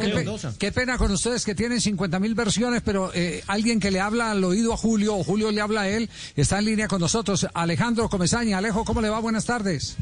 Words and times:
Qué, 0.00 0.06
pe- 0.14 0.24
qué 0.58 0.72
pena 0.72 0.98
con 0.98 1.10
ustedes 1.12 1.44
que 1.44 1.54
tienen 1.54 1.80
50 1.80 2.18
mil 2.18 2.34
versiones, 2.34 2.82
pero 2.84 3.10
eh, 3.14 3.42
alguien 3.46 3.80
que 3.80 3.90
le 3.90 4.00
habla 4.00 4.30
al 4.30 4.42
oído 4.44 4.72
a 4.72 4.76
Julio 4.76 5.16
o 5.16 5.24
Julio 5.24 5.50
le 5.50 5.60
habla 5.60 5.82
a 5.82 5.88
él 5.88 6.08
está 6.36 6.58
en 6.58 6.64
línea 6.66 6.88
con 6.88 7.00
nosotros. 7.00 7.46
Alejandro 7.54 8.08
Comesaña. 8.08 8.58
Alejo, 8.58 8.84
¿cómo 8.84 9.00
le 9.00 9.08
va? 9.10 9.18
Buenas 9.20 9.44
tardes. 9.44 9.96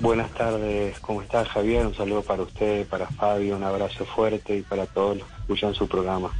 Buenas 0.00 0.32
tardes, 0.34 0.98
¿cómo 1.00 1.22
está 1.22 1.44
Javier? 1.44 1.86
Un 1.86 1.94
saludo 1.94 2.22
para 2.22 2.42
usted, 2.42 2.86
para 2.88 3.06
Fabio, 3.06 3.56
un 3.56 3.62
abrazo 3.62 4.04
fuerte 4.04 4.56
y 4.56 4.62
para 4.62 4.84
todos 4.86 5.18
los 5.18 5.26
que 5.28 5.34
escuchan 5.42 5.74
su 5.74 5.86
programa. 5.86 6.32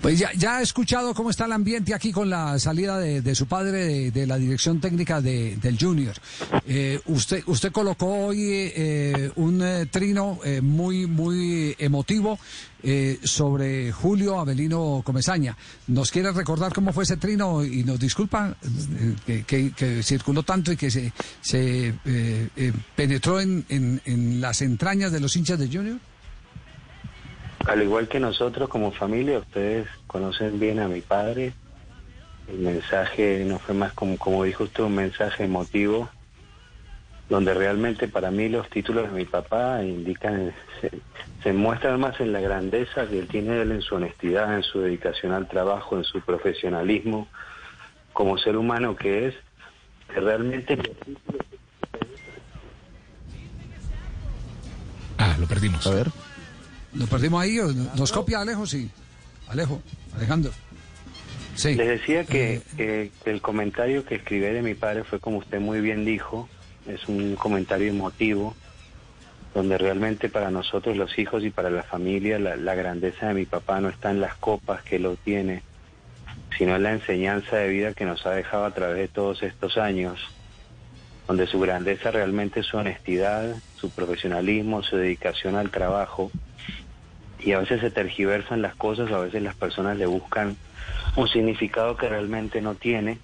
Pues 0.00 0.16
ya, 0.18 0.30
ya 0.34 0.58
ha 0.58 0.62
escuchado 0.62 1.12
cómo 1.12 1.28
está 1.30 1.46
el 1.46 1.52
ambiente 1.52 1.92
aquí 1.92 2.12
con 2.12 2.30
la 2.30 2.56
salida 2.60 2.98
de, 2.98 3.20
de 3.20 3.34
su 3.34 3.46
padre 3.46 4.10
de, 4.12 4.26
la 4.28 4.38
dirección 4.38 4.80
técnica 4.80 5.20
de- 5.20 5.56
del 5.56 5.76
Junior. 5.76 6.14
Eh, 6.68 7.00
usted, 7.06 7.42
usted 7.46 7.72
colocó 7.72 8.26
hoy 8.26 8.38
eh, 8.40 9.30
un 9.34 9.60
eh, 9.60 9.86
trino 9.86 10.38
eh, 10.44 10.60
muy, 10.60 11.06
muy 11.08 11.74
emotivo 11.80 12.38
eh, 12.84 13.18
sobre 13.24 13.90
Julio 13.90 14.38
Avelino 14.38 15.02
Comesaña. 15.04 15.56
¿Nos 15.88 16.12
quiere 16.12 16.30
recordar 16.30 16.72
cómo 16.72 16.92
fue 16.92 17.02
ese 17.02 17.16
trino 17.16 17.64
y 17.64 17.82
nos 17.82 17.98
disculpa 17.98 18.56
eh, 19.26 19.42
que, 19.46 19.72
que- 19.72 20.02
circuló 20.04 20.44
tanto 20.44 20.70
y 20.70 20.76
que 20.76 20.92
se, 20.92 21.12
se 21.40 21.92
penetró 22.94 23.40
en, 23.40 23.64
en- 23.68 24.00
en 24.04 24.40
las 24.40 24.62
entrañas 24.62 25.10
de 25.10 25.18
los 25.18 25.34
hinchas 25.34 25.58
de 25.58 25.66
Junior? 25.66 25.98
Al 27.68 27.82
igual 27.82 28.08
que 28.08 28.18
nosotros 28.18 28.68
como 28.68 28.92
familia, 28.92 29.38
ustedes 29.38 29.86
conocen 30.06 30.58
bien 30.58 30.78
a 30.80 30.88
mi 30.88 31.02
padre. 31.02 31.52
El 32.48 32.60
mensaje 32.60 33.44
no 33.44 33.58
fue 33.58 33.74
más 33.74 33.92
como, 33.92 34.16
como 34.16 34.44
dijo 34.44 34.64
usted, 34.64 34.84
un 34.84 34.94
mensaje 34.94 35.44
emotivo, 35.44 36.08
donde 37.28 37.52
realmente 37.52 38.08
para 38.08 38.30
mí 38.30 38.48
los 38.48 38.70
títulos 38.70 39.10
de 39.10 39.18
mi 39.18 39.26
papá 39.26 39.82
indican, 39.82 40.54
se, 40.80 40.90
se 41.42 41.52
muestran 41.52 42.00
más 42.00 42.18
en 42.20 42.32
la 42.32 42.40
grandeza 42.40 43.06
que 43.06 43.18
él 43.18 43.28
tiene 43.28 43.60
él 43.60 43.72
en 43.72 43.82
su 43.82 43.96
honestidad, 43.96 44.54
en 44.54 44.62
su 44.62 44.80
dedicación 44.80 45.32
al 45.32 45.46
trabajo, 45.46 45.98
en 45.98 46.04
su 46.04 46.22
profesionalismo, 46.22 47.28
como 48.14 48.38
ser 48.38 48.56
humano 48.56 48.96
que 48.96 49.28
es, 49.28 49.34
que 50.12 50.20
realmente 50.20 50.78
Ah, 55.18 55.36
lo 55.38 55.46
perdimos. 55.46 55.86
A 55.86 55.90
ver. 55.90 56.06
¿Nos 56.92 57.08
perdimos 57.08 57.42
ahí? 57.42 57.58
¿Nos 57.96 58.12
copia 58.12 58.40
Alejo? 58.40 58.66
Sí. 58.66 58.90
Alejo, 59.48 59.80
Alejandro. 60.16 60.50
Sí. 61.54 61.74
Les 61.74 61.88
decía 61.88 62.24
que, 62.24 62.62
que- 62.76 63.10
el 63.24 63.40
comentario 63.40 64.04
que 64.04 64.16
escribí 64.16 64.42
de 64.46 64.62
mi 64.62 64.74
padre 64.74 65.04
fue 65.04 65.18
como 65.20 65.38
usted 65.38 65.60
muy 65.60 65.80
bien 65.80 66.04
dijo, 66.04 66.48
es 66.86 67.06
un 67.08 67.34
comentario 67.36 67.88
emotivo, 67.88 68.54
donde 69.54 69.76
realmente 69.76 70.28
para 70.28 70.50
nosotros 70.50 70.96
los 70.96 71.18
hijos 71.18 71.42
y 71.44 71.50
para 71.50 71.70
la 71.70 71.82
familia 71.82 72.38
la, 72.38 72.56
la 72.56 72.74
grandeza 72.74 73.28
de 73.28 73.34
mi 73.34 73.44
papá 73.46 73.80
no 73.80 73.88
está 73.88 74.10
en 74.10 74.20
las 74.20 74.34
copas 74.36 74.82
que 74.82 74.96
él 74.96 75.06
obtiene, 75.06 75.62
sino 76.56 76.76
en 76.76 76.82
la 76.84 76.92
enseñanza 76.92 77.56
de 77.56 77.68
vida 77.68 77.92
que 77.94 78.04
nos 78.04 78.24
ha 78.26 78.30
dejado 78.30 78.64
a 78.64 78.74
través 78.74 78.96
de 78.98 79.08
todos 79.08 79.42
estos 79.42 79.76
años, 79.78 80.20
donde 81.28 81.46
su 81.46 81.60
grandeza 81.60 82.10
realmente 82.10 82.60
es 82.60 82.66
su 82.66 82.78
honestidad, 82.78 83.54
su 83.76 83.90
profesionalismo, 83.90 84.82
su 84.82 84.96
dedicación 84.96 85.56
al 85.56 85.70
trabajo, 85.70 86.32
y 87.38 87.52
a 87.52 87.60
veces 87.60 87.82
se 87.82 87.90
tergiversan 87.90 88.62
las 88.62 88.74
cosas, 88.74 89.12
a 89.12 89.18
veces 89.18 89.42
las 89.42 89.54
personas 89.54 89.98
le 89.98 90.06
buscan 90.06 90.56
un 91.16 91.28
significado 91.28 91.96
que 91.96 92.08
realmente 92.08 92.62
no 92.62 92.74
tiene. 92.74 93.18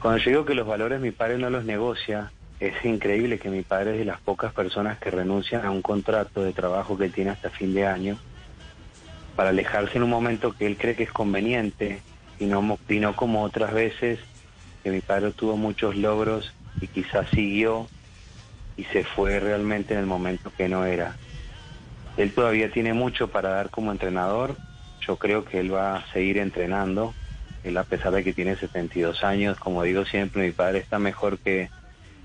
Cuando 0.00 0.18
yo 0.18 0.30
digo 0.30 0.44
que 0.44 0.54
los 0.54 0.66
valores 0.66 1.00
mi 1.00 1.10
padre 1.10 1.36
no 1.36 1.50
los 1.50 1.64
negocia, 1.64 2.30
es 2.60 2.84
increíble 2.84 3.38
que 3.38 3.50
mi 3.50 3.62
padre 3.62 3.92
es 3.92 3.98
de 3.98 4.04
las 4.04 4.20
pocas 4.20 4.52
personas 4.52 4.98
que 4.98 5.10
renuncian 5.10 5.66
a 5.66 5.70
un 5.70 5.82
contrato 5.82 6.42
de 6.42 6.52
trabajo 6.52 6.96
que 6.96 7.08
tiene 7.08 7.30
hasta 7.30 7.50
fin 7.50 7.74
de 7.74 7.86
año 7.86 8.16
para 9.36 9.50
alejarse 9.50 9.98
en 9.98 10.04
un 10.04 10.10
momento 10.10 10.52
que 10.56 10.66
él 10.66 10.76
cree 10.76 10.96
que 10.96 11.04
es 11.04 11.12
conveniente 11.12 12.02
y 12.38 12.46
no, 12.46 12.78
y 12.88 12.98
no 13.00 13.16
como 13.16 13.42
otras 13.42 13.72
veces 13.72 14.20
que 14.82 14.90
mi 14.90 15.00
padre 15.00 15.32
tuvo 15.32 15.56
muchos 15.56 15.96
logros 15.96 16.52
y 16.80 16.86
quizás 16.86 17.28
siguió 17.30 17.88
y 18.76 18.84
se 18.84 19.04
fue 19.04 19.40
realmente 19.40 19.94
en 19.94 20.00
el 20.00 20.06
momento 20.06 20.52
que 20.56 20.68
no 20.68 20.84
era. 20.84 21.16
Él 22.16 22.32
todavía 22.32 22.70
tiene 22.70 22.94
mucho 22.94 23.28
para 23.28 23.50
dar 23.50 23.70
como 23.70 23.92
entrenador. 23.92 24.56
Yo 25.00 25.16
creo 25.16 25.44
que 25.44 25.60
él 25.60 25.72
va 25.72 25.96
a 25.96 26.12
seguir 26.12 26.38
entrenando. 26.38 27.14
Él 27.64 27.76
a 27.76 27.84
pesar 27.84 28.12
de 28.12 28.24
que 28.24 28.32
tiene 28.32 28.56
72 28.56 29.24
años, 29.24 29.58
como 29.58 29.82
digo 29.82 30.04
siempre, 30.04 30.46
mi 30.46 30.52
padre 30.52 30.78
está 30.78 30.98
mejor 30.98 31.38
que, 31.38 31.70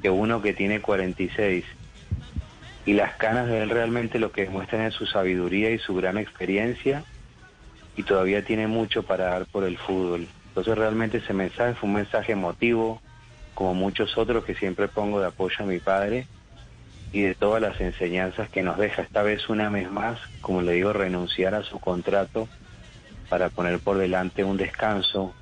que 0.02 0.09
uno 0.09 0.41
que 0.41 0.53
tiene 0.53 0.81
46. 0.81 1.64
Y 2.85 2.94
las 2.94 3.14
canas 3.16 3.47
de 3.47 3.62
él 3.64 3.70
realmente 3.70 4.20
lo 4.20 4.31
que 4.31 4.46
demuestran 4.46 4.81
es 4.81 4.94
su 4.94 5.06
sabiduría 5.06 5.70
y 5.70 5.80
su 5.80 5.96
gran 5.96 6.18
experiencia. 6.18 7.03
Y 7.96 8.03
todavía 8.03 8.44
tiene 8.44 8.68
mucho 8.68 9.03
para 9.03 9.25
dar 9.25 9.46
por 9.46 9.64
el 9.64 9.78
fútbol. 9.78 10.28
Entonces 10.47 10.75
realmente 10.75 11.18
ese 11.18 11.34
mensaje 11.34 11.75
fue 11.75 11.90
un 11.90 11.96
mensaje 11.96 12.31
emotivo, 12.31 13.00
como 13.53 13.74
muchos 13.74 14.18
otros 14.18 14.44
que 14.46 14.56
siempre 14.56 14.88
pongo 14.88 15.19
de 15.19 15.28
apoyo 15.28 15.58
a 15.59 15.66
mi 15.66 15.80
padre 15.80 16.28
y 17.12 17.22
de 17.22 17.36
todas 17.36 17.62
las 17.62 17.80
enseñanzas 17.80 18.50
que 18.50 18.64
nos 18.64 18.78
deja. 18.78 19.03
Esta 19.03 19.22
vez 19.22 19.47
una 19.50 19.69
vez 19.69 19.90
más, 19.90 20.19
como 20.41 20.62
le 20.62 20.74
digo, 20.74 20.94
renunciar 20.94 21.53
a 21.53 21.64
su 21.64 21.80
contrato 21.80 22.50
para 23.30 23.50
poner 23.50 23.80
por 23.80 23.97
delante 23.97 24.44
un 24.44 24.58
descanso, 24.58 25.34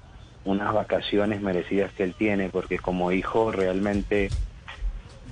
unas 0.43 0.73
vacaciones 0.73 1.41
merecidas 1.41 1.91
que 1.93 2.03
él 2.03 2.13
tiene, 2.13 2.49
porque 2.49 2.77
como 2.77 3.11
hijo 3.11 3.51
realmente 3.51 4.29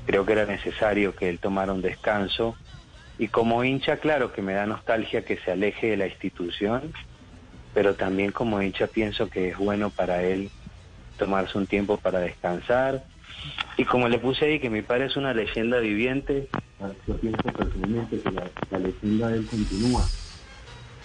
creo 0.06 0.26
que 0.26 0.34
era 0.34 0.46
necesario 0.46 1.16
que 1.16 1.30
él 1.30 1.40
tomara 1.40 1.74
un 1.74 1.82
descanso. 1.82 2.56
Y 3.18 3.28
como 3.28 3.66
hincha, 3.66 3.98
claro 3.98 4.32
que 4.32 4.42
me 4.42 4.54
da 4.54 4.66
nostalgia 4.66 5.26
que 5.26 5.38
se 5.38 5.52
aleje 5.52 5.88
de 5.88 5.98
la 5.98 6.08
institución, 6.08 6.94
pero 7.74 7.96
también 7.96 8.32
como 8.32 8.62
hincha 8.62 8.88
pienso 8.88 9.30
que 9.30 9.50
es 9.50 9.58
bueno 9.58 9.90
para 9.90 10.24
él 10.24 10.50
tomarse 11.20 11.58
un 11.58 11.68
tiempo 11.68 11.98
para 11.98 12.20
descansar. 12.20 13.04
Y 13.78 13.86
como 13.86 14.10
le 14.10 14.18
puse 14.18 14.46
ahí 14.46 14.60
que 14.60 14.70
mi 14.70 14.82
padre 14.82 15.06
es 15.06 15.16
una 15.16 15.34
leyenda 15.34 15.78
viviente, 15.80 16.50
yo 17.08 17.18
pienso 17.18 17.44
personalmente 17.44 18.20
que 18.20 18.32
la, 18.32 18.50
la 18.72 18.80
leyenda 18.80 19.28
de 19.30 19.38
él 19.38 19.46
continúa. 19.46 20.06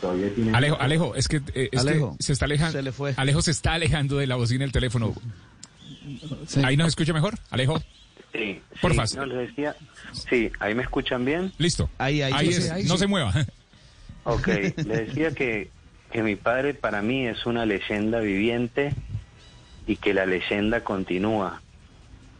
Todavía 0.00 0.34
tiene 0.34 0.56
Alejo, 0.56 0.76
Alejo, 0.80 1.14
es 1.14 1.28
que, 1.28 1.36
eh, 1.54 1.68
es 1.70 1.82
que 1.84 1.90
Alejo, 1.90 2.16
se 2.18 2.32
está 2.32 2.46
alejando. 2.46 2.72
se 2.72 2.82
le 2.82 2.92
fue. 2.92 3.14
Alejo 3.16 3.42
se 3.42 3.50
está 3.52 3.74
alejando 3.74 4.16
de 4.16 4.26
la 4.26 4.36
bocina 4.36 4.64
del 4.64 4.72
teléfono. 4.72 5.14
¿Ahí 6.64 6.76
nos 6.76 6.88
escucha 6.88 7.12
mejor? 7.12 7.34
Alejo. 7.50 7.80
Sí, 8.32 8.60
Porfa. 8.82 9.06
sí, 9.06 9.16
no, 9.16 9.26
les 9.26 9.48
decía, 9.48 9.76
sí, 10.28 10.50
ahí 10.58 10.74
me 10.74 10.82
escuchan 10.82 11.24
bien. 11.24 11.52
Listo. 11.58 11.88
Ahí, 11.98 12.20
ahí, 12.20 12.32
Ahí 12.34 12.52
sí, 12.52 12.60
es, 12.62 12.70
ahí 12.70 12.82
no 12.84 12.94
sí. 12.94 13.00
se 13.00 13.06
mueva. 13.06 13.32
Ok, 14.24 14.48
le 14.48 15.04
decía 15.04 15.30
que, 15.32 15.70
que 16.10 16.22
mi 16.22 16.34
padre 16.34 16.74
para 16.74 17.00
mí 17.02 17.26
es 17.26 17.46
una 17.46 17.64
leyenda 17.64 18.18
viviente 18.20 18.92
y 19.86 19.96
que 19.96 20.14
la 20.14 20.26
leyenda 20.26 20.82
continúa, 20.82 21.62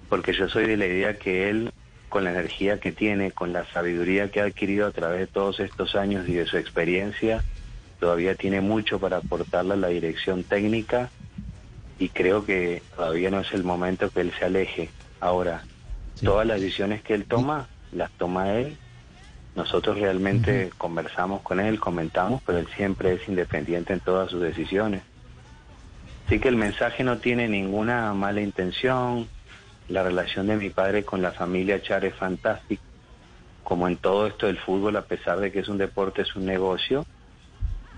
porque 0.09 0.33
yo 0.33 0.49
soy 0.49 0.67
de 0.67 0.77
la 0.77 0.87
idea 0.87 1.19
que 1.19 1.51
él, 1.51 1.73
con 2.09 2.25
la 2.25 2.31
energía 2.31 2.81
que 2.81 2.93
tiene, 2.93 3.33
con 3.33 3.53
la 3.53 3.65
sabiduría 3.67 4.31
que 4.31 4.41
ha 4.41 4.45
adquirido 4.45 4.87
a 4.87 4.93
través 4.93 5.21
de 5.21 5.27
todos 5.27 5.61
estos 5.61 5.95
años 5.95 6.29
y 6.29 6.35
de 6.35 6.47
su 6.47 6.57
experiencia, 6.57 7.45
todavía 8.01 8.35
tiene 8.35 8.61
mucho 8.61 8.99
para 8.99 9.19
aportarle 9.19 9.75
a 9.75 9.77
la 9.77 9.89
dirección 9.89 10.45
técnica 10.45 11.11
y 11.99 12.09
creo 12.09 12.45
que 12.45 12.83
todavía 12.97 13.31
no 13.31 13.41
es 13.41 13.53
el 13.53 13.65
momento 13.65 14.11
que 14.11 14.21
él 14.21 14.33
se 14.39 14.45
aleje. 14.45 14.91
Ahora, 15.21 15.63
todas 16.23 16.47
las 16.47 16.61
decisiones 16.61 17.03
que 17.03 17.15
él 17.15 17.25
toma, 17.25 17.69
las 17.93 18.11
toma 18.13 18.53
él 18.53 18.77
nosotros 19.55 19.99
realmente 19.99 20.71
conversamos 20.77 21.43
con 21.43 21.61
él, 21.61 21.79
comentamos, 21.79 22.43
pero 22.45 22.59
él 22.59 22.67
siempre 22.75 23.15
es 23.15 23.29
independiente 23.29 23.93
en 23.93 24.01
todas 24.01 24.31
sus 24.31 24.41
decisiones. 24.41 25.03
Así 26.27 26.39
que 26.39 26.49
el 26.49 26.57
mensaje 26.57 27.05
no 27.05 27.19
tiene 27.19 27.49
ninguna 27.49 28.15
mala 28.15 28.41
intención. 28.41 29.29
La 29.89 30.03
relación 30.03 30.47
de 30.47 30.57
mi 30.57 30.71
padre 30.71 31.05
con 31.05 31.21
la 31.21 31.33
familia 31.33 31.83
Char 31.83 32.05
es 32.07 32.15
fantástica. 32.15 32.83
Como 33.63 33.89
en 33.89 33.97
todo 33.97 34.27
esto 34.27 34.47
del 34.47 34.59
fútbol, 34.59 34.97
a 34.97 35.03
pesar 35.03 35.39
de 35.41 35.53
que 35.53 35.61
es 35.61 35.69
un 35.69 35.77
deporte, 35.77 36.23
es 36.23 36.35
un 36.35 36.47
negocio. 36.47 37.05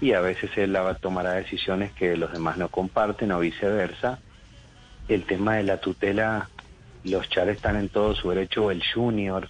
Y 0.00 0.12
a 0.12 0.20
veces 0.20 0.50
él 0.56 0.76
tomará 1.00 1.34
decisiones 1.34 1.92
que 1.92 2.16
los 2.16 2.32
demás 2.32 2.58
no 2.58 2.68
comparten 2.68 3.30
o 3.30 3.38
viceversa. 3.38 4.18
El 5.08 5.24
tema 5.24 5.54
de 5.54 5.62
la 5.62 5.78
tutela, 5.78 6.50
los 7.04 7.28
Char 7.28 7.48
están 7.48 7.76
en 7.76 7.88
todo 7.88 8.14
su 8.16 8.30
derecho, 8.30 8.72
el 8.72 8.82
junior, 8.84 9.48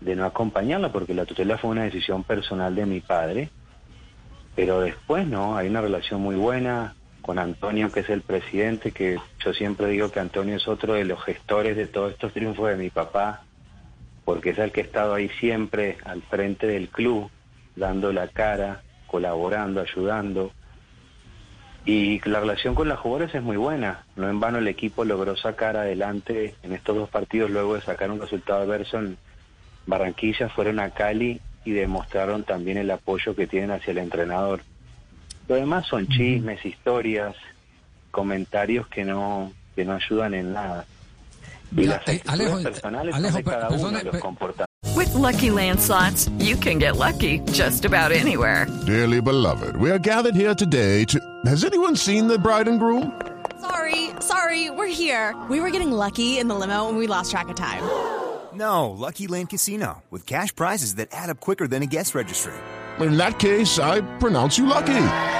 de 0.00 0.16
no 0.16 0.24
acompañarla, 0.24 0.90
porque 0.90 1.14
la 1.14 1.26
tutela 1.26 1.58
fue 1.58 1.70
una 1.70 1.84
decisión 1.84 2.24
personal 2.24 2.74
de 2.74 2.86
mi 2.86 3.00
padre. 3.00 3.50
Pero 4.56 4.80
después 4.80 5.28
no, 5.28 5.56
hay 5.56 5.68
una 5.68 5.80
relación 5.80 6.20
muy 6.20 6.34
buena 6.34 6.96
con 7.30 7.38
Antonio, 7.38 7.92
que 7.92 8.00
es 8.00 8.10
el 8.10 8.22
presidente, 8.22 8.90
que 8.90 9.16
yo 9.38 9.54
siempre 9.54 9.86
digo 9.86 10.10
que 10.10 10.18
Antonio 10.18 10.56
es 10.56 10.66
otro 10.66 10.94
de 10.94 11.04
los 11.04 11.22
gestores 11.22 11.76
de 11.76 11.86
todos 11.86 12.10
estos 12.10 12.32
triunfos 12.32 12.70
de 12.70 12.74
mi 12.74 12.90
papá, 12.90 13.42
porque 14.24 14.50
es 14.50 14.58
el 14.58 14.72
que 14.72 14.80
ha 14.80 14.84
estado 14.84 15.14
ahí 15.14 15.28
siempre 15.38 15.98
al 16.04 16.22
frente 16.22 16.66
del 16.66 16.88
club, 16.88 17.30
dando 17.76 18.12
la 18.12 18.26
cara, 18.26 18.82
colaborando, 19.06 19.80
ayudando. 19.80 20.50
Y 21.84 22.18
la 22.28 22.40
relación 22.40 22.74
con 22.74 22.88
las 22.88 22.98
jugadores 22.98 23.32
es 23.32 23.42
muy 23.44 23.56
buena. 23.56 24.06
No 24.16 24.28
en 24.28 24.40
vano 24.40 24.58
el 24.58 24.66
equipo 24.66 25.04
logró 25.04 25.36
sacar 25.36 25.76
adelante 25.76 26.56
en 26.64 26.72
estos 26.72 26.96
dos 26.96 27.08
partidos 27.10 27.48
luego 27.52 27.76
de 27.76 27.82
sacar 27.82 28.10
un 28.10 28.20
resultado 28.20 28.62
adverso 28.62 28.98
en 28.98 29.16
Barranquilla, 29.86 30.48
fueron 30.48 30.80
a 30.80 30.90
Cali 30.90 31.40
y 31.64 31.70
demostraron 31.70 32.42
también 32.42 32.76
el 32.76 32.90
apoyo 32.90 33.36
que 33.36 33.46
tienen 33.46 33.70
hacia 33.70 33.92
el 33.92 33.98
entrenador. 33.98 34.62
Lo 35.50 35.56
demás 35.56 35.84
son 35.88 36.06
chismes, 36.06 36.64
historias, 36.64 37.34
comentarios 38.12 38.86
que 38.86 39.04
no 39.04 39.52
que 39.74 39.84
no 39.84 39.94
ayudan 39.94 40.32
en 40.34 40.52
nada. 40.52 40.86
Y 41.76 41.86
las 41.86 42.06
eh, 42.06 42.22
actitudes 42.22 42.32
Alejo, 42.32 42.62
personales 42.62 43.14
Alejo, 43.16 43.32
son 43.32 43.44
de 43.44 43.50
cada 43.50 43.68
uno 43.70 43.98
de 43.98 44.04
los 44.04 44.16
comportamientos. 44.18 44.94
With 44.94 45.12
Lucky 45.14 45.50
Land 45.50 45.80
slots, 45.80 46.30
you 46.38 46.54
can 46.54 46.78
get 46.78 46.96
lucky 46.96 47.40
just 47.50 47.84
about 47.84 48.12
anywhere. 48.12 48.68
Dearly 48.86 49.20
beloved, 49.20 49.74
we 49.78 49.90
are 49.90 49.98
gathered 49.98 50.36
here 50.36 50.54
today 50.54 51.04
to. 51.06 51.18
Has 51.44 51.64
anyone 51.64 51.96
seen 51.96 52.28
the 52.28 52.38
bride 52.38 52.68
and 52.68 52.78
groom? 52.78 53.20
Sorry, 53.60 54.10
sorry, 54.20 54.70
we're 54.70 54.86
here. 54.86 55.34
We 55.48 55.58
were 55.58 55.70
getting 55.70 55.90
lucky 55.90 56.38
in 56.38 56.46
the 56.46 56.54
limo 56.54 56.88
and 56.88 56.96
we 56.96 57.08
lost 57.08 57.32
track 57.32 57.48
of 57.48 57.56
time. 57.56 57.82
No, 58.54 58.90
Lucky 58.90 59.26
Land 59.26 59.48
Casino, 59.48 60.04
with 60.10 60.26
cash 60.26 60.54
prizes 60.54 60.94
that 60.94 61.08
add 61.10 61.28
up 61.28 61.40
quicker 61.40 61.66
than 61.66 61.82
a 61.82 61.86
guest 61.86 62.14
registry. 62.14 62.54
In 63.00 63.16
that 63.16 63.40
case, 63.40 63.80
I 63.80 64.00
pronounce 64.18 64.56
you 64.56 64.66
lucky. 64.66 65.39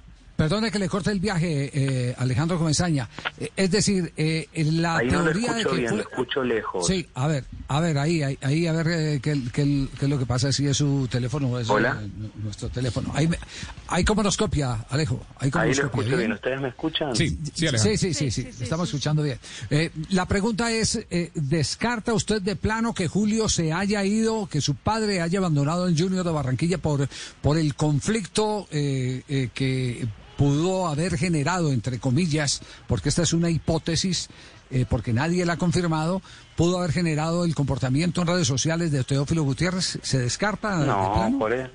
Perdone 0.41 0.71
que 0.71 0.79
le 0.79 0.89
corte 0.89 1.11
el 1.11 1.19
viaje, 1.19 1.69
eh, 1.71 2.15
Alejandro 2.17 2.57
Comesaña. 2.57 3.07
Eh, 3.39 3.51
es 3.55 3.69
decir, 3.69 4.11
eh, 4.17 4.47
la 4.55 4.97
Ahí 4.97 5.07
no 5.07 5.19
lo 5.19 5.25
teoría 5.25 5.53
de 5.53 5.59
escucho 5.61 5.69
que 5.75 5.77
bien, 5.81 5.89
fue- 5.89 5.97
lo 5.97 6.09
escucho 6.09 6.43
lejos. 6.43 6.87
Sí, 6.87 7.07
a 7.13 7.27
ver, 7.27 7.45
a 7.67 7.79
ver, 7.79 7.97
ahí, 7.99 8.23
ahí, 8.23 8.37
ahí, 8.41 8.65
a 8.65 8.71
ver 8.73 8.87
eh, 8.87 9.19
qué, 9.21 9.39
qué- 9.53 9.87
qué 9.99 10.05
es 10.05 10.09
lo 10.09 10.17
que 10.17 10.25
pasa, 10.25 10.51
si 10.51 10.65
es 10.65 10.77
su 10.77 11.07
teléfono 11.11 11.47
o 11.49 11.59
es 11.59 11.69
Hola. 11.69 11.99
eh, 12.03 12.07
nu- 12.17 12.31
nuestro 12.43 12.69
teléfono. 12.69 13.11
Ahí, 13.13 13.27
me- 13.27 13.37
ahí 13.87 14.03
cómo 14.03 14.23
nos 14.23 14.35
copia, 14.35 14.83
Alejo. 14.89 15.23
Ahí, 15.37 15.51
cómo 15.51 15.61
Ahí 15.61 15.69
nos 15.69 15.77
lo 15.77 15.83
copia, 15.91 16.01
escucho 16.01 16.17
bien. 16.17 16.31
¿Ustedes 16.31 16.59
me 16.61 16.67
escuchan? 16.69 17.15
Sí, 17.15 17.37
sí. 17.53 17.67
Sí, 17.77 17.97
sí, 17.97 18.13
sí, 18.15 18.31
sí, 18.31 18.49
estamos 18.61 18.87
escuchando 18.89 19.21
bien. 19.21 19.37
Eh, 19.69 19.91
la 20.09 20.25
pregunta 20.25 20.71
es, 20.71 21.05
eh, 21.11 21.29
¿descarta 21.35 22.15
usted 22.15 22.41
de 22.41 22.55
plano 22.55 22.95
que 22.95 23.07
Julio 23.07 23.47
se 23.47 23.73
haya 23.73 24.03
ido, 24.03 24.47
que 24.47 24.59
su 24.59 24.73
padre 24.73 25.21
haya 25.21 25.37
abandonado 25.37 25.87
el 25.87 25.95
Junior 25.95 26.25
de 26.25 26.31
Barranquilla 26.31 26.79
por, 26.79 27.07
por 27.43 27.59
el 27.59 27.75
conflicto 27.75 28.67
eh, 28.71 29.21
eh, 29.29 29.49
que 29.53 30.07
pudo 30.41 30.87
haber 30.87 31.17
generado, 31.19 31.71
entre 31.71 31.99
comillas, 31.99 32.61
porque 32.87 33.09
esta 33.09 33.21
es 33.21 33.31
una 33.31 33.51
hipótesis, 33.51 34.27
eh, 34.71 34.85
porque 34.89 35.13
nadie 35.13 35.45
la 35.45 35.53
ha 35.53 35.57
confirmado, 35.57 36.23
pudo 36.55 36.79
haber 36.79 36.91
generado 36.91 37.45
el 37.45 37.53
comportamiento 37.53 38.21
en 38.21 38.27
redes 38.27 38.47
sociales 38.47 38.91
de 38.91 39.03
Teófilo 39.03 39.43
Gutiérrez? 39.43 39.99
¿Se 40.01 40.17
descarta 40.17 40.79
de 40.79 40.87
No, 40.87 41.13
plano? 41.13 41.37
por, 41.37 41.53
e- 41.53 41.69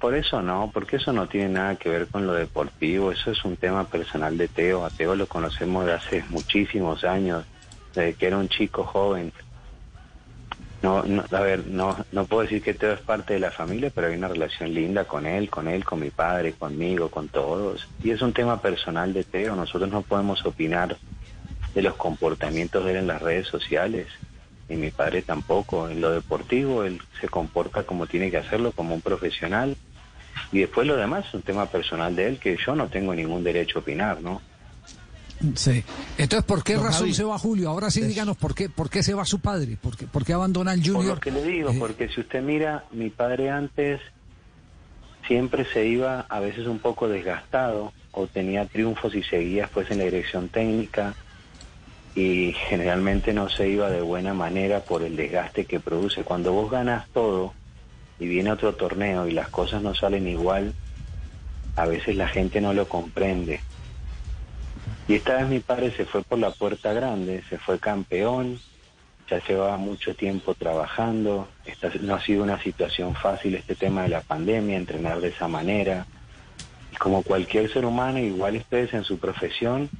por 0.00 0.14
eso 0.14 0.40
no, 0.40 0.70
porque 0.72 0.96
eso 0.98 1.12
no 1.12 1.26
tiene 1.28 1.48
nada 1.48 1.74
que 1.74 1.88
ver 1.88 2.06
con 2.06 2.24
lo 2.24 2.34
deportivo, 2.34 3.10
eso 3.10 3.32
es 3.32 3.44
un 3.44 3.56
tema 3.56 3.88
personal 3.88 4.38
de 4.38 4.46
Teo. 4.46 4.84
A 4.84 4.90
Teo 4.90 5.16
lo 5.16 5.26
conocemos 5.26 5.84
de 5.84 5.94
hace 5.94 6.24
muchísimos 6.28 7.02
años, 7.02 7.44
desde 7.92 8.14
que 8.14 8.28
era 8.28 8.38
un 8.38 8.48
chico 8.48 8.84
joven. 8.84 9.32
No, 10.82 11.04
no, 11.04 11.24
a 11.30 11.40
ver, 11.40 11.66
no, 11.68 11.96
no 12.10 12.24
puedo 12.24 12.42
decir 12.42 12.60
que 12.60 12.74
Teo 12.74 12.92
es 12.92 13.00
parte 13.00 13.34
de 13.34 13.40
la 13.40 13.52
familia, 13.52 13.92
pero 13.94 14.08
hay 14.08 14.16
una 14.16 14.26
relación 14.26 14.74
linda 14.74 15.04
con 15.04 15.26
él, 15.26 15.48
con 15.48 15.68
él, 15.68 15.84
con 15.84 16.00
mi 16.00 16.10
padre, 16.10 16.54
conmigo, 16.54 17.08
con 17.08 17.28
todos. 17.28 17.88
Y 18.02 18.10
es 18.10 18.20
un 18.20 18.32
tema 18.32 18.60
personal 18.60 19.12
de 19.12 19.22
Teo, 19.22 19.54
nosotros 19.54 19.90
no 19.90 20.02
podemos 20.02 20.44
opinar 20.44 20.96
de 21.72 21.82
los 21.82 21.94
comportamientos 21.94 22.84
de 22.84 22.90
él 22.90 22.96
en 22.96 23.06
las 23.06 23.22
redes 23.22 23.46
sociales, 23.46 24.08
y 24.68 24.74
mi 24.74 24.90
padre 24.90 25.22
tampoco. 25.22 25.88
En 25.88 26.00
lo 26.00 26.10
deportivo, 26.10 26.82
él 26.82 27.00
se 27.20 27.28
comporta 27.28 27.84
como 27.84 28.08
tiene 28.08 28.32
que 28.32 28.38
hacerlo, 28.38 28.72
como 28.72 28.94
un 28.96 29.02
profesional, 29.02 29.76
y 30.50 30.60
después 30.60 30.86
lo 30.86 30.96
demás 30.96 31.26
es 31.28 31.34
un 31.34 31.42
tema 31.42 31.66
personal 31.66 32.16
de 32.16 32.26
él 32.26 32.38
que 32.38 32.56
yo 32.56 32.74
no 32.74 32.88
tengo 32.88 33.14
ningún 33.14 33.44
derecho 33.44 33.78
a 33.78 33.82
opinar, 33.82 34.20
¿no? 34.20 34.42
Sí. 35.54 35.82
Entonces, 36.18 36.44
¿por 36.46 36.62
qué 36.62 36.74
Don 36.74 36.84
razón 36.84 37.00
Javi. 37.02 37.14
se 37.14 37.24
va 37.24 37.38
Julio? 37.38 37.68
Ahora 37.70 37.90
sí, 37.90 38.00
díganos, 38.02 38.36
¿por 38.36 38.54
qué, 38.54 38.68
¿por 38.68 38.88
qué 38.90 39.02
se 39.02 39.14
va 39.14 39.24
su 39.24 39.40
padre? 39.40 39.76
¿Por 39.80 39.96
qué, 39.96 40.06
por 40.06 40.24
qué 40.24 40.32
abandona 40.34 40.72
el 40.72 40.80
Por 40.82 40.92
Junior? 40.92 41.14
lo 41.16 41.20
que 41.20 41.30
le 41.30 41.42
digo, 41.42 41.70
Eh, 41.70 41.76
porque 41.78 42.08
si 42.08 42.20
usted 42.20 42.42
mira, 42.42 42.84
mi 42.92 43.10
padre 43.10 43.50
antes 43.50 44.00
siempre 45.26 45.64
se 45.72 45.86
iba 45.86 46.20
a 46.28 46.40
veces 46.40 46.66
un 46.66 46.78
poco 46.78 47.08
desgastado 47.08 47.92
o 48.12 48.26
tenía 48.26 48.66
triunfos 48.66 49.14
y 49.14 49.22
seguía 49.22 49.62
después 49.62 49.90
en 49.90 49.98
la 49.98 50.04
dirección 50.04 50.48
técnica 50.48 51.14
y 52.14 52.52
generalmente 52.68 53.32
no 53.32 53.48
se 53.48 53.68
iba 53.68 53.88
de 53.88 54.02
buena 54.02 54.34
manera 54.34 54.80
por 54.80 55.02
el 55.02 55.16
desgaste 55.16 55.64
que 55.64 55.80
produce. 55.80 56.22
Cuando 56.24 56.52
vos 56.52 56.70
ganas 56.70 57.08
todo 57.14 57.54
y 58.20 58.26
viene 58.26 58.52
otro 58.52 58.74
torneo 58.74 59.26
y 59.26 59.32
las 59.32 59.48
cosas 59.48 59.82
no 59.82 59.94
salen 59.94 60.28
igual, 60.28 60.74
a 61.76 61.86
veces 61.86 62.16
la 62.16 62.28
gente 62.28 62.60
no 62.60 62.74
lo 62.74 62.86
comprende. 62.88 63.60
Y 65.08 65.14
esta 65.14 65.36
vez 65.36 65.48
mi 65.48 65.60
padre 65.60 65.90
se 65.90 66.04
fue 66.04 66.22
por 66.22 66.38
la 66.38 66.50
puerta 66.50 66.92
grande, 66.92 67.42
se 67.48 67.58
fue 67.58 67.78
campeón, 67.78 68.60
ya 69.28 69.44
llevaba 69.44 69.76
mucho 69.76 70.14
tiempo 70.14 70.54
trabajando, 70.54 71.48
no 72.00 72.14
ha 72.14 72.20
sido 72.20 72.42
una 72.42 72.62
situación 72.62 73.14
fácil 73.14 73.54
este 73.54 73.74
tema 73.74 74.02
de 74.02 74.10
la 74.10 74.20
pandemia, 74.20 74.76
entrenar 74.76 75.20
de 75.20 75.28
esa 75.28 75.48
manera. 75.48 76.06
Y 76.92 76.96
como 76.96 77.22
cualquier 77.22 77.72
ser 77.72 77.84
humano, 77.84 78.18
igual 78.18 78.56
ustedes 78.56 78.94
en 78.94 79.04
su 79.04 79.18
profesión, 79.18 79.90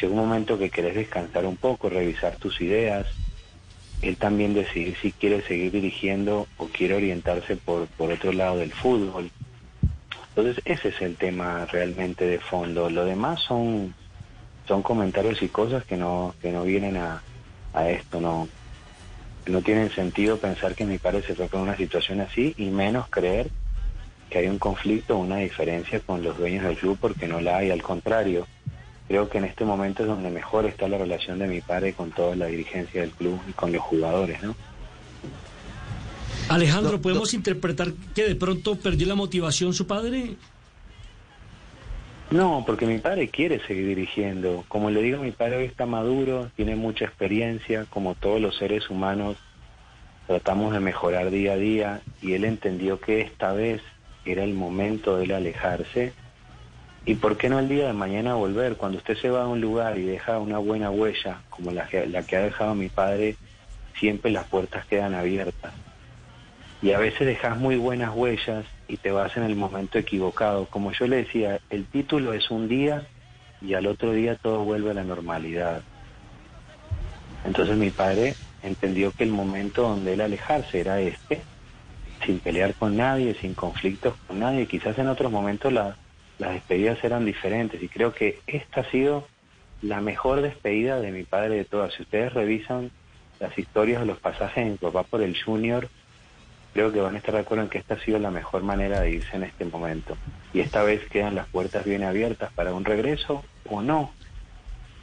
llega 0.00 0.12
un 0.12 0.18
momento 0.20 0.58
que 0.58 0.70
querés 0.70 0.94
descansar 0.94 1.44
un 1.46 1.56
poco, 1.56 1.88
revisar 1.88 2.36
tus 2.36 2.60
ideas, 2.60 3.06
él 4.02 4.16
también 4.16 4.52
decidir 4.52 4.96
si 5.00 5.12
quiere 5.12 5.42
seguir 5.42 5.70
dirigiendo 5.70 6.46
o 6.58 6.66
quiere 6.66 6.94
orientarse 6.94 7.56
por, 7.56 7.86
por 7.86 8.10
otro 8.10 8.32
lado 8.32 8.58
del 8.58 8.72
fútbol. 8.72 9.30
Entonces 10.34 10.62
ese 10.64 10.88
es 10.88 11.00
el 11.02 11.16
tema 11.16 11.66
realmente 11.66 12.26
de 12.26 12.38
fondo. 12.38 12.90
Lo 12.90 13.04
demás 13.04 13.40
son, 13.42 13.94
son 14.66 14.82
comentarios 14.82 15.42
y 15.42 15.48
cosas 15.48 15.84
que 15.84 15.96
no, 15.96 16.34
que 16.40 16.52
no 16.52 16.62
vienen 16.62 16.96
a, 16.96 17.22
a 17.74 17.88
esto, 17.88 18.20
no, 18.20 18.48
no 19.46 19.62
tienen 19.62 19.90
sentido 19.90 20.38
pensar 20.38 20.74
que 20.74 20.84
mi 20.84 20.98
padre 20.98 21.22
se 21.22 21.34
fue 21.34 21.48
con 21.48 21.62
una 21.62 21.76
situación 21.76 22.20
así 22.20 22.54
y 22.56 22.66
menos 22.66 23.08
creer 23.08 23.50
que 24.30 24.38
hay 24.38 24.46
un 24.46 24.58
conflicto 24.58 25.16
o 25.16 25.20
una 25.20 25.36
diferencia 25.36 26.00
con 26.00 26.22
los 26.22 26.38
dueños 26.38 26.64
del 26.64 26.76
club 26.76 26.96
porque 27.00 27.28
no 27.28 27.40
la 27.40 27.58
hay, 27.58 27.70
al 27.70 27.82
contrario. 27.82 28.46
Creo 29.06 29.28
que 29.28 29.38
en 29.38 29.44
este 29.44 29.64
momento 29.64 30.02
es 30.02 30.08
donde 30.08 30.30
mejor 30.30 30.64
está 30.64 30.88
la 30.88 30.96
relación 30.96 31.38
de 31.38 31.46
mi 31.46 31.60
padre 31.60 31.92
con 31.92 32.12
toda 32.12 32.34
la 32.34 32.46
dirigencia 32.46 33.02
del 33.02 33.10
club 33.10 33.38
y 33.46 33.52
con 33.52 33.72
los 33.72 33.82
jugadores, 33.82 34.42
¿no? 34.42 34.54
Alejandro, 36.48 37.00
¿podemos 37.00 37.34
interpretar 37.34 37.92
que 38.14 38.24
de 38.24 38.34
pronto 38.34 38.76
perdió 38.76 39.06
la 39.06 39.14
motivación 39.14 39.74
su 39.74 39.86
padre? 39.86 40.36
No, 42.32 42.64
porque 42.64 42.86
mi 42.86 42.96
padre 42.96 43.28
quiere 43.28 43.60
seguir 43.66 43.88
dirigiendo. 43.88 44.64
Como 44.68 44.88
le 44.88 45.02
digo, 45.02 45.22
mi 45.22 45.32
padre 45.32 45.56
hoy 45.56 45.64
está 45.66 45.84
maduro, 45.84 46.50
tiene 46.56 46.76
mucha 46.76 47.04
experiencia, 47.04 47.84
como 47.90 48.14
todos 48.14 48.40
los 48.40 48.56
seres 48.56 48.88
humanos, 48.88 49.36
tratamos 50.26 50.72
de 50.72 50.80
mejorar 50.80 51.30
día 51.30 51.52
a 51.52 51.56
día 51.56 52.00
y 52.22 52.32
él 52.32 52.46
entendió 52.46 52.98
que 52.98 53.20
esta 53.20 53.52
vez 53.52 53.82
era 54.24 54.44
el 54.44 54.54
momento 54.54 55.18
de 55.18 55.24
él 55.24 55.32
alejarse. 55.32 56.14
¿Y 57.04 57.16
por 57.16 57.36
qué 57.36 57.50
no 57.50 57.58
el 57.58 57.68
día 57.68 57.88
de 57.88 57.92
mañana 57.92 58.32
volver? 58.32 58.76
Cuando 58.76 58.96
usted 58.96 59.18
se 59.18 59.28
va 59.28 59.42
a 59.42 59.48
un 59.48 59.60
lugar 59.60 59.98
y 59.98 60.02
deja 60.02 60.38
una 60.38 60.56
buena 60.56 60.90
huella, 60.90 61.42
como 61.50 61.70
la 61.70 61.86
que, 61.86 62.06
la 62.06 62.22
que 62.22 62.36
ha 62.36 62.40
dejado 62.40 62.74
mi 62.74 62.88
padre, 62.88 63.36
siempre 64.00 64.30
las 64.30 64.46
puertas 64.46 64.86
quedan 64.86 65.12
abiertas. 65.12 65.74
Y 66.82 66.92
a 66.92 66.98
veces 66.98 67.26
dejas 67.26 67.56
muy 67.56 67.76
buenas 67.76 68.12
huellas 68.14 68.64
y 68.88 68.96
te 68.96 69.12
vas 69.12 69.36
en 69.36 69.44
el 69.44 69.54
momento 69.54 69.98
equivocado. 69.98 70.66
Como 70.66 70.90
yo 70.92 71.06
le 71.06 71.16
decía, 71.18 71.60
el 71.70 71.86
título 71.86 72.32
es 72.32 72.50
un 72.50 72.68
día 72.68 73.06
y 73.60 73.74
al 73.74 73.86
otro 73.86 74.10
día 74.12 74.34
todo 74.34 74.64
vuelve 74.64 74.90
a 74.90 74.94
la 74.94 75.04
normalidad. 75.04 75.82
Entonces 77.44 77.76
mi 77.76 77.90
padre 77.90 78.34
entendió 78.64 79.12
que 79.12 79.22
el 79.24 79.30
momento 79.30 79.82
donde 79.82 80.14
él 80.14 80.20
alejarse 80.20 80.80
era 80.80 81.00
este, 81.00 81.42
sin 82.26 82.40
pelear 82.40 82.74
con 82.74 82.96
nadie, 82.96 83.34
sin 83.34 83.54
conflictos 83.54 84.14
con 84.26 84.40
nadie. 84.40 84.66
Quizás 84.66 84.98
en 84.98 85.08
otros 85.08 85.30
momentos 85.30 85.72
la- 85.72 85.96
las 86.38 86.54
despedidas 86.54 87.02
eran 87.04 87.24
diferentes 87.24 87.80
y 87.80 87.88
creo 87.88 88.12
que 88.12 88.40
esta 88.48 88.80
ha 88.80 88.90
sido 88.90 89.28
la 89.82 90.00
mejor 90.00 90.40
despedida 90.40 91.00
de 91.00 91.12
mi 91.12 91.22
padre 91.22 91.56
de 91.56 91.64
todas. 91.64 91.94
Si 91.94 92.02
ustedes 92.02 92.32
revisan 92.32 92.90
las 93.38 93.56
historias 93.56 94.00
de 94.00 94.06
los 94.06 94.18
pasajes 94.18 94.64
de 94.64 94.70
mi 94.72 94.76
papá 94.78 95.04
por 95.04 95.22
el 95.22 95.40
Junior, 95.40 95.88
creo 96.72 96.92
que 96.92 97.00
van 97.00 97.14
a 97.14 97.18
estar 97.18 97.34
de 97.34 97.40
acuerdo 97.40 97.64
en 97.64 97.70
que 97.70 97.78
esta 97.78 97.94
ha 97.94 98.00
sido 98.00 98.18
la 98.18 98.30
mejor 98.30 98.62
manera 98.62 99.00
de 99.00 99.10
irse 99.10 99.36
en 99.36 99.44
este 99.44 99.64
momento. 99.64 100.16
Y 100.52 100.60
esta 100.60 100.82
vez 100.82 101.08
quedan 101.08 101.34
las 101.34 101.46
puertas 101.48 101.84
bien 101.84 102.02
abiertas 102.02 102.52
para 102.52 102.72
un 102.72 102.84
regreso 102.84 103.44
o 103.68 103.82
no. 103.82 104.10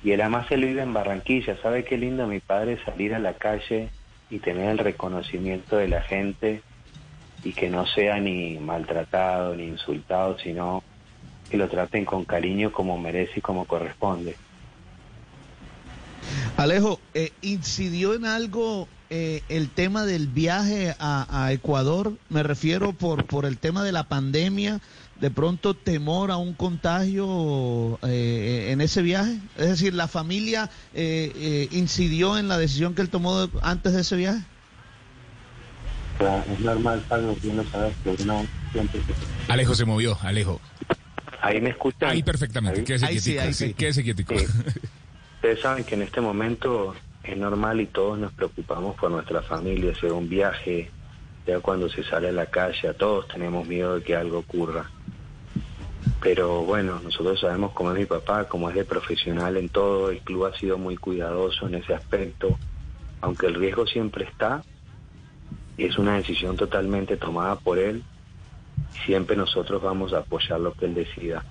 Y 0.03 0.11
él 0.11 0.21
además 0.21 0.47
él 0.51 0.65
vive 0.65 0.81
en 0.81 0.93
Barranquilla, 0.93 1.57
¿sabe 1.61 1.83
qué 1.83 1.97
lindo 1.97 2.25
mi 2.27 2.39
padre 2.39 2.79
salir 2.85 3.13
a 3.13 3.19
la 3.19 3.33
calle 3.33 3.89
y 4.29 4.39
tener 4.39 4.69
el 4.69 4.77
reconocimiento 4.77 5.77
de 5.77 5.87
la 5.87 6.01
gente 6.01 6.61
y 7.43 7.53
que 7.53 7.69
no 7.69 7.85
sea 7.85 8.19
ni 8.19 8.57
maltratado 8.57 9.55
ni 9.55 9.65
insultado, 9.65 10.37
sino 10.39 10.83
que 11.49 11.57
lo 11.57 11.67
traten 11.67 12.05
con 12.05 12.25
cariño 12.25 12.71
como 12.71 12.97
merece 12.97 13.33
y 13.37 13.41
como 13.41 13.65
corresponde. 13.65 14.35
Alejo, 16.57 16.99
eh, 17.13 17.31
¿incidió 17.41 18.13
en 18.13 18.25
algo 18.25 18.87
eh, 19.09 19.41
el 19.49 19.69
tema 19.69 20.05
del 20.05 20.27
viaje 20.27 20.95
a, 20.99 21.49
Ecuador? 21.51 22.13
Me 22.29 22.43
refiero 22.43 22.93
por, 22.93 23.25
por 23.25 23.45
el 23.45 23.57
tema 23.57 23.83
de 23.83 23.91
la 23.91 24.03
pandemia, 24.03 24.79
de 25.19 25.31
pronto 25.31 25.73
temor 25.73 26.31
a 26.31 26.37
un 26.37 26.53
contagio 26.53 27.99
eh, 28.03 28.69
en 28.71 28.81
ese 28.81 29.01
viaje. 29.01 29.37
Es 29.57 29.69
decir, 29.69 29.93
¿la 29.93 30.07
familia 30.07 30.69
incidió 30.93 32.37
en 32.37 32.47
la 32.47 32.57
decisión 32.57 32.95
que 32.95 33.01
él 33.01 33.09
tomó 33.09 33.49
antes 33.61 33.93
de 33.93 34.01
ese 34.01 34.15
viaje? 34.15 34.43
Es 36.19 36.59
normal, 36.59 37.01
Pablo, 37.07 37.35
que 37.41 37.47
uno 37.47 37.63
sabe 37.71 37.93
que 38.03 38.23
uno 38.23 38.45
siempre 38.73 38.99
Alejo 39.47 39.73
se 39.73 39.85
movió, 39.85 40.17
Alejo. 40.21 40.59
Ahí 41.41 41.61
me 41.61 41.69
escuchan. 41.69 42.09
Ahí 42.09 42.23
perfectamente, 42.23 42.83
quédese 42.83 43.07
quietico. 43.07 43.53
Sí, 43.53 43.73
Quédese 43.73 44.03
quietico. 44.03 44.35
Ustedes 45.35 45.61
saben 45.61 45.85
que 45.85 45.95
en 45.95 46.01
este 46.01 46.19
momento 46.19 46.93
es 47.29 47.37
normal 47.37 47.81
y 47.81 47.85
todos 47.85 48.17
nos 48.17 48.31
preocupamos 48.33 48.95
por 48.95 49.11
nuestra 49.11 49.41
familia, 49.41 49.93
sea 49.95 50.13
un 50.13 50.27
viaje, 50.27 50.89
ya 51.45 51.59
cuando 51.59 51.89
se 51.89 52.03
sale 52.03 52.29
a 52.29 52.31
la 52.31 52.47
calle, 52.47 52.87
a 52.87 52.93
todos 52.93 53.27
tenemos 53.27 53.67
miedo 53.67 53.95
de 53.95 54.03
que 54.03 54.15
algo 54.15 54.39
ocurra. 54.39 54.89
Pero 56.21 56.63
bueno, 56.63 56.99
nosotros 57.03 57.39
sabemos 57.39 57.71
cómo 57.73 57.91
es 57.91 57.99
mi 57.99 58.05
papá, 58.05 58.47
cómo 58.47 58.69
es 58.69 58.75
de 58.75 58.83
profesional 58.83 59.57
en 59.57 59.69
todo, 59.69 60.09
el 60.09 60.19
club 60.19 60.45
ha 60.45 60.57
sido 60.57 60.77
muy 60.77 60.97
cuidadoso 60.97 61.67
en 61.67 61.75
ese 61.75 61.93
aspecto, 61.93 62.57
aunque 63.21 63.47
el 63.47 63.55
riesgo 63.55 63.85
siempre 63.85 64.25
está, 64.25 64.63
y 65.77 65.85
es 65.85 65.97
una 65.97 66.15
decisión 66.15 66.57
totalmente 66.57 67.15
tomada 67.15 67.55
por 67.55 67.77
él, 67.77 68.03
siempre 69.05 69.35
nosotros 69.35 69.81
vamos 69.81 70.13
a 70.13 70.19
apoyar 70.19 70.59
lo 70.59 70.73
que 70.73 70.85
él 70.85 70.95
decida. 70.95 71.45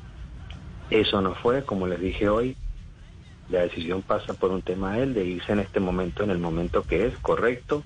Eso 0.91 1.21
no 1.21 1.35
fue, 1.35 1.65
como 1.65 1.87
les 1.87 2.01
dije 2.01 2.29
hoy, 2.29 2.57
la 3.50 3.61
decisión 3.61 4.02
pasa 4.02 4.35
por 4.35 4.50
un 4.50 4.62
tema 4.62 4.97
de 4.97 5.02
él, 5.05 5.14
de 5.14 5.25
irse 5.25 5.52
en 5.52 5.61
este 5.61 5.81
momento, 5.81 6.23
en 6.23 6.31
el 6.31 6.38
momento 6.38 6.83
que 6.83 7.07
es 7.07 7.17
correcto, 7.19 7.83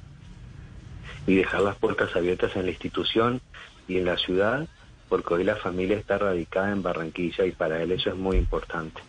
y 1.27 1.37
dejar 1.37 1.63
las 1.63 1.77
puertas 1.77 2.15
abiertas 2.17 2.57
en 2.57 2.65
la 2.65 2.71
institución 2.71 3.41
y 3.87 3.99
en 3.99 4.07
la 4.07 4.17
ciudad, 4.17 4.67
porque 5.09 5.35
hoy 5.35 5.45
la 5.45 5.57
familia 5.57 5.97
está 5.97 6.19
radicada 6.19 6.73
en 6.73 6.83
Barranquilla 6.83 7.45
y 7.47 7.53
para 7.53 7.83
él 7.83 7.93
eso 7.93 8.11
es 8.11 8.17
muy 8.17 8.37
importante. 8.37 9.01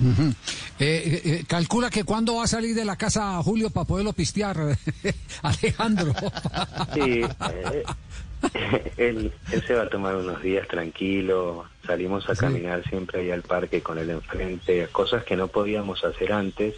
Eh, 0.00 0.32
eh, 0.78 1.22
eh, 1.24 1.44
calcula 1.46 1.88
que 1.88 2.02
cuándo 2.02 2.36
va 2.36 2.44
a 2.44 2.48
salir 2.48 2.74
de 2.74 2.84
la 2.84 2.96
casa 2.96 3.40
Julio 3.42 3.70
para 3.70 3.86
poderlo 3.86 4.12
pistear, 4.12 4.56
Alejandro. 5.42 6.12
sí, 6.94 7.22
él, 8.96 9.32
se 9.66 9.74
va 9.74 9.84
a 9.84 9.88
tomar 9.88 10.16
unos 10.16 10.42
días 10.42 10.66
tranquilo, 10.66 11.66
salimos 11.86 12.28
a 12.28 12.34
caminar 12.34 12.82
siempre 12.88 13.20
ahí 13.20 13.30
al 13.30 13.42
parque 13.42 13.82
con 13.82 13.98
él 13.98 14.10
enfrente, 14.10 14.88
cosas 14.90 15.24
que 15.24 15.36
no 15.36 15.48
podíamos 15.48 16.04
hacer 16.04 16.32
antes. 16.32 16.74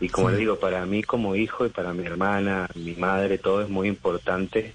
Y 0.00 0.08
como 0.08 0.30
le 0.30 0.36
digo, 0.36 0.58
para 0.58 0.86
mí 0.86 1.02
como 1.02 1.34
hijo 1.34 1.66
y 1.66 1.70
para 1.70 1.92
mi 1.92 2.06
hermana, 2.06 2.68
mi 2.74 2.94
madre, 2.94 3.38
todo 3.38 3.62
es 3.62 3.68
muy 3.68 3.88
importante 3.88 4.72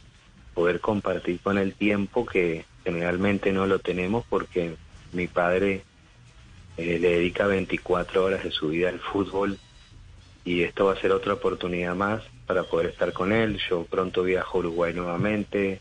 poder 0.54 0.82
compartir 0.82 1.40
con 1.40 1.58
el 1.58 1.74
tiempo 1.74 2.26
que 2.26 2.66
generalmente 2.84 3.52
no 3.52 3.66
lo 3.66 3.80
tenemos 3.80 4.26
porque 4.30 4.76
mi 5.14 5.28
padre 5.28 5.84
eh, 6.78 7.00
le 7.00 7.10
dedica 7.10 7.48
24 7.48 8.24
horas 8.24 8.44
de 8.44 8.52
su 8.52 8.70
vida 8.70 8.90
al 8.90 9.00
fútbol 9.00 9.58
y 10.44 10.64
esto 10.64 10.86
va 10.86 10.94
a 10.94 11.00
ser 11.00 11.12
otra 11.12 11.34
oportunidad 11.34 11.96
más 11.96 12.22
para 12.46 12.64
poder 12.64 12.88
estar 12.88 13.14
con 13.14 13.32
él. 13.32 13.60
Yo 13.70 13.86
pronto 13.86 14.24
viajo 14.24 14.58
a 14.58 14.60
Uruguay 14.60 14.94
nuevamente, 14.94 15.80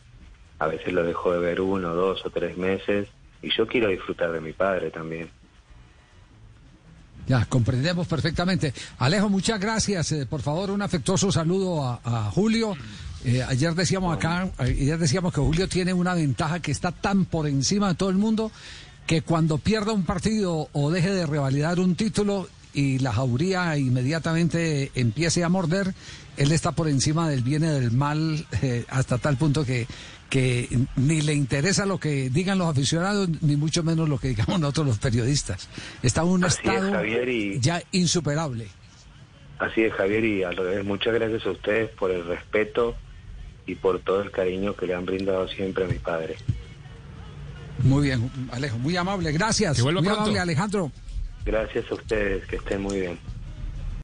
a 0.60 0.68
veces 0.68 0.92
lo 0.92 1.02
dejo 1.02 1.32
de 1.32 1.40
ver 1.40 1.60
uno, 1.60 1.94
dos 1.94 2.24
o 2.24 2.30
tres 2.30 2.56
meses 2.56 3.08
y 3.42 3.50
yo 3.56 3.66
quiero 3.66 3.88
disfrutar 3.88 4.32
de 4.32 4.40
mi 4.40 4.52
padre 4.52 4.90
también. 4.90 5.28
Ya, 7.26 7.44
comprendemos 7.44 8.06
perfectamente. 8.06 8.74
Alejo, 8.98 9.28
muchas 9.28 9.60
gracias. 9.60 10.12
Eh, 10.12 10.26
por 10.26 10.42
favor, 10.42 10.70
un 10.70 10.82
afectuoso 10.82 11.30
saludo 11.30 12.00
a, 12.04 12.30
Julio. 12.32 12.74
Eh, 13.24 13.42
ayer 13.42 13.74
decíamos 13.74 14.16
acá, 14.16 14.50
ayer 14.58 14.98
decíamos 14.98 15.32
que 15.32 15.40
Julio 15.40 15.68
tiene 15.68 15.92
una 15.92 16.14
ventaja 16.14 16.60
que 16.60 16.72
está 16.72 16.90
tan 16.90 17.24
por 17.24 17.46
encima 17.46 17.88
de 17.88 17.94
todo 17.94 18.10
el 18.10 18.16
mundo 18.16 18.50
que 19.06 19.22
cuando 19.22 19.58
pierda 19.58 19.92
un 19.92 20.04
partido 20.04 20.68
o 20.72 20.90
deje 20.90 21.10
de 21.10 21.26
revalidar 21.26 21.80
un 21.80 21.94
título 21.94 22.48
y 22.72 22.98
la 22.98 23.12
jauría 23.12 23.76
inmediatamente 23.76 24.90
empiece 24.94 25.44
a 25.44 25.48
morder, 25.48 25.94
él 26.36 26.52
está 26.52 26.72
por 26.72 26.88
encima 26.88 27.28
del 27.28 27.42
bien 27.42 27.64
y 27.64 27.66
del 27.66 27.92
mal 27.92 28.46
eh, 28.62 28.84
hasta 28.88 29.18
tal 29.18 29.36
punto 29.36 29.64
que 29.64 29.86
que 30.32 30.66
ni 30.96 31.20
le 31.20 31.34
interesa 31.34 31.84
lo 31.84 32.00
que 32.00 32.30
digan 32.30 32.56
los 32.56 32.66
aficionados, 32.66 33.28
ni 33.42 33.54
mucho 33.54 33.82
menos 33.82 34.08
lo 34.08 34.16
que 34.16 34.28
digamos 34.28 34.58
nosotros 34.58 34.86
los 34.86 34.98
periodistas. 34.98 35.68
Está 36.02 36.22
en 36.22 36.28
un 36.28 36.44
estado 36.44 37.04
ya 37.60 37.82
insuperable. 37.92 38.66
Así 39.58 39.82
es, 39.82 39.92
Javier, 39.92 40.24
y 40.24 40.42
al 40.42 40.56
revés, 40.56 40.86
muchas 40.86 41.12
gracias 41.12 41.44
a 41.44 41.50
ustedes 41.50 41.90
por 41.90 42.10
el 42.10 42.24
respeto 42.24 42.96
y 43.66 43.74
por 43.74 43.98
todo 44.00 44.22
el 44.22 44.30
cariño 44.30 44.74
que 44.74 44.86
le 44.86 44.94
han 44.94 45.04
brindado 45.04 45.46
siempre 45.48 45.84
a 45.84 45.86
mi 45.86 45.98
padre. 45.98 46.36
Muy 47.82 48.04
bien, 48.04 48.30
Alejo, 48.52 48.78
muy 48.78 48.96
amable, 48.96 49.32
gracias. 49.32 49.82
Muy 49.82 49.98
amable, 49.98 50.38
Alejandro. 50.40 50.90
Gracias 51.44 51.90
a 51.90 51.94
ustedes, 51.94 52.46
que 52.46 52.56
estén 52.56 52.80
muy 52.80 53.00
bien. 53.00 53.18